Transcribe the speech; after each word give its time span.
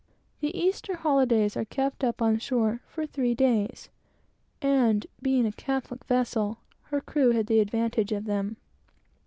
The 0.39 0.57
Easter 0.59 0.95
holydays 0.95 1.55
are 1.55 1.63
kept 1.63 2.03
up 2.03 2.23
on 2.23 2.39
shore 2.39 2.81
during 2.95 3.07
three 3.09 3.35
days; 3.35 3.89
and 4.59 5.05
being 5.21 5.45
a 5.45 5.51
Catholic 5.51 6.05
vessel, 6.05 6.57
the 6.89 7.01
crew 7.01 7.29
had 7.33 7.45
the 7.45 7.59
advantage 7.59 8.11
of 8.11 8.25
them. 8.25 8.57